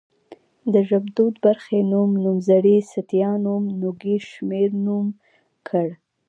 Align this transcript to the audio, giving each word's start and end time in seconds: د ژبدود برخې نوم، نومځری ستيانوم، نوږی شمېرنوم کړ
د 0.73 0.75
ژبدود 0.89 1.33
برخې 1.45 1.79
نوم، 1.91 2.11
نومځری 2.23 2.77
ستيانوم، 2.91 3.63
نوږی 3.81 4.17
شمېرنوم 4.29 5.07
کړ 5.67 5.87